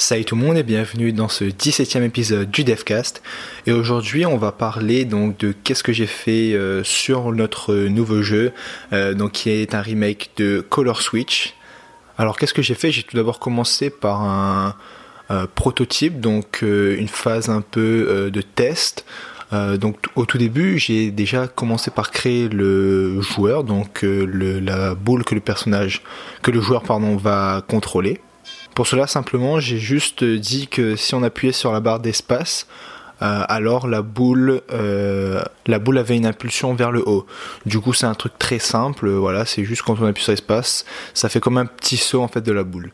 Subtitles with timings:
[0.00, 3.22] Salut tout le monde et bienvenue dans ce 17e épisode du Devcast.
[3.66, 8.22] Et aujourd'hui, on va parler donc de qu'est-ce que j'ai fait euh, sur notre nouveau
[8.22, 8.52] jeu,
[8.94, 11.54] euh, donc qui est un remake de Color Switch.
[12.16, 12.90] Alors qu'est-ce que j'ai fait?
[12.90, 14.74] J'ai tout d'abord commencé par un
[15.30, 19.04] euh, prototype, donc une phase un peu de test.
[19.52, 25.34] donc au tout début, j'ai déjà commencé par créer le joueur, donc la boule que
[25.34, 26.00] le personnage,
[26.40, 28.22] que le joueur pardon va contrôler.
[28.80, 32.66] Pour cela, simplement, j'ai juste dit que si on appuyait sur la barre d'espace,
[33.20, 37.26] euh, alors la boule, euh, la boule avait une impulsion vers le haut.
[37.66, 39.10] Du coup, c'est un truc très simple.
[39.10, 42.28] Voilà, c'est juste quand on appuie sur l'espace, ça fait comme un petit saut en
[42.28, 42.90] fait de la boule.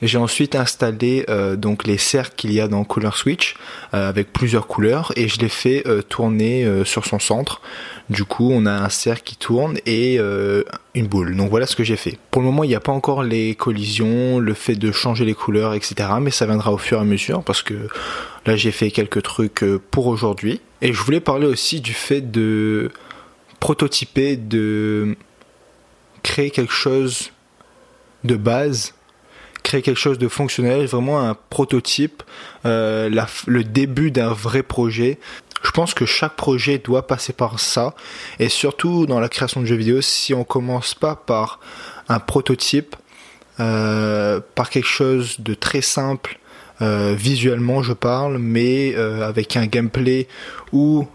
[0.00, 3.56] J'ai ensuite installé euh, donc les cercles qu'il y a dans Color Switch
[3.92, 7.60] avec plusieurs couleurs et je les fais tourner sur son centre.
[8.08, 10.18] Du coup, on a un cercle qui tourne et
[11.02, 11.36] boule.
[11.36, 12.18] Donc voilà ce que j'ai fait.
[12.30, 15.34] Pour le moment, il n'y a pas encore les collisions, le fait de changer les
[15.34, 15.94] couleurs, etc.
[16.20, 17.88] Mais ça viendra au fur et à mesure parce que
[18.46, 20.60] Là, j'ai fait quelques trucs euh, pour aujourd'hui.
[20.80, 22.90] Et je voulais parler aussi du fait de
[23.58, 25.16] prototyper, de
[26.22, 27.32] créer quelque chose
[28.22, 28.94] de base,
[29.64, 32.22] créer quelque chose de fonctionnel, vraiment un prototype,
[32.64, 33.10] euh,
[33.46, 35.18] le début d'un vrai projet.
[35.66, 37.94] Je pense que chaque projet doit passer par ça.
[38.38, 41.58] Et surtout dans la création de jeux vidéo, si on commence pas par
[42.08, 42.94] un prototype,
[43.58, 46.38] euh, par quelque chose de très simple,
[46.82, 50.28] euh, visuellement je parle, mais euh, avec un gameplay
[50.72, 51.08] où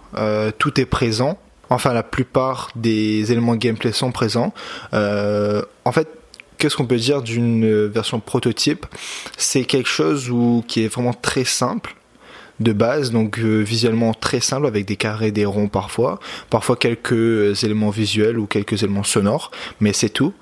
[0.57, 1.39] tout est présent.
[1.69, 4.53] Enfin, la plupart des éléments de gameplay sont présents.
[4.91, 6.09] en fait,
[6.57, 8.85] qu'est-ce qu'on peut dire d'une version prototype?
[9.37, 11.95] C'est quelque chose où, qui est vraiment très simple
[12.63, 17.89] de base, donc visuellement très simple avec des carrés, des ronds parfois, parfois quelques éléments
[17.89, 20.33] visuels ou quelques éléments sonores, mais c'est tout.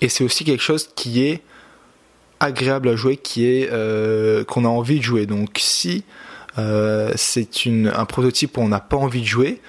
[0.00, 1.42] Et c'est aussi quelque chose qui est
[2.40, 5.26] agréable à jouer, qui est euh, qu'on a envie de jouer.
[5.26, 6.04] Donc si
[6.58, 9.60] euh, c'est un prototype où on n'a pas envie de jouer,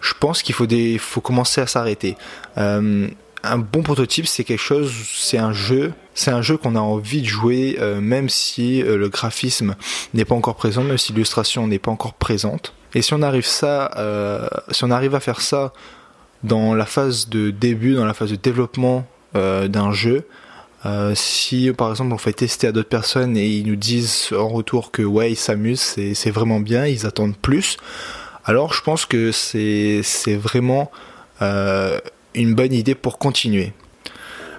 [0.00, 2.16] je pense qu'il faut, des, faut commencer à s'arrêter.
[2.58, 3.08] Euh,
[3.42, 7.22] un bon prototype, c'est quelque chose, c'est un jeu, c'est un jeu qu'on a envie
[7.22, 9.76] de jouer, même si le graphisme
[10.12, 12.74] n'est pas encore présent, même si l'illustration n'est pas encore présente.
[12.94, 13.90] Et si on arrive ça,
[14.70, 15.72] si on arrive à faire ça
[16.42, 19.06] dans la phase de début, dans la phase de développement
[19.36, 20.26] euh, d'un jeu.
[20.86, 24.48] Euh, si par exemple on fait tester à d'autres personnes et ils nous disent en
[24.48, 27.76] retour que ouais ils s'amusent, c'est vraiment bien, ils attendent plus,
[28.46, 30.02] alors je pense que c'est
[30.36, 30.90] vraiment
[31.42, 32.00] euh,
[32.34, 33.72] une bonne idée pour continuer.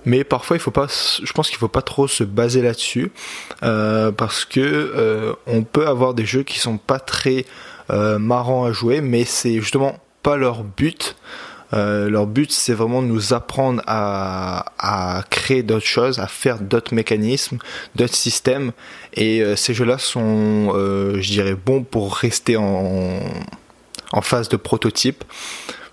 [0.06, 3.12] Mais parfois il faut pas, je pense qu'il faut pas trop se baser là-dessus
[3.60, 7.46] parce que on peut avoir des jeux qui sont pas très
[7.90, 11.16] marrants à jouer, mais c'est justement pas leur but.
[11.74, 16.94] Euh, leur but, c'est vraiment de nous apprendre à, créer d'autres choses, à faire d'autres
[16.94, 17.58] mécanismes,
[17.96, 18.72] d'autres systèmes.
[19.14, 23.22] Et euh, ces jeux-là sont, euh, je dirais, bons pour rester en
[24.22, 25.24] phase de prototype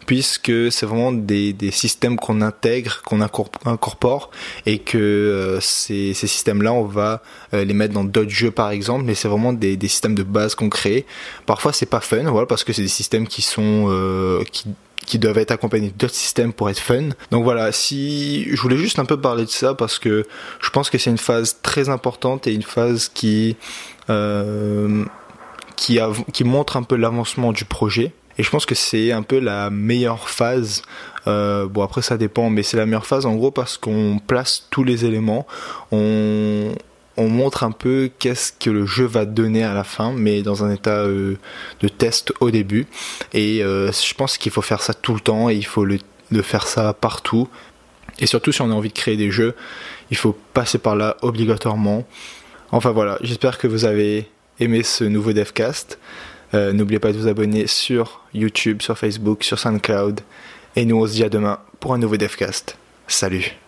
[0.08, 4.30] puisque c'est vraiment des, systèmes qu'on intègre, qu'on incorpore,
[4.64, 9.28] et que ces, systèmes-là, on va les mettre dans d'autres jeux par exemple, mais c'est
[9.28, 11.04] vraiment des, systèmes de base qu'on crée.
[11.44, 14.68] Parfois c'est pas fun, voilà, parce que c'est des systèmes qui sont qui
[15.04, 17.10] qui doivent être accompagnés d'autres systèmes pour être fun.
[17.30, 20.26] Donc voilà, si je voulais juste un peu parler de ça parce que
[20.60, 23.10] je pense que c'est une phase très importante et une phase
[24.10, 25.04] euh,
[25.76, 28.12] qui montre un peu l'avancement du projet.
[28.38, 30.82] Et je pense que c'est un peu la meilleure phase.
[31.26, 34.66] Euh, bon après ça dépend, mais c'est la meilleure phase en gros parce qu'on place
[34.70, 35.46] tous les éléments,
[35.90, 36.72] on,
[37.18, 40.62] on montre un peu qu'est-ce que le jeu va donner à la fin, mais dans
[40.62, 41.36] un état euh,
[41.80, 42.86] de test au début.
[43.34, 45.98] Et euh, je pense qu'il faut faire ça tout le temps et il faut le,
[46.42, 47.48] faire ça partout.
[48.20, 49.56] Et surtout si on a envie de créer des jeux,
[50.12, 52.06] il faut passer par là obligatoirement.
[52.70, 54.28] Enfin voilà, j'espère que vous avez
[54.60, 55.98] aimé ce nouveau devcast.
[56.54, 60.20] Euh, n'oubliez pas de vous abonner sur YouTube, sur Facebook, sur SoundCloud.
[60.76, 62.76] Et nous on se dit à demain pour un nouveau devcast.
[63.06, 63.58] Salut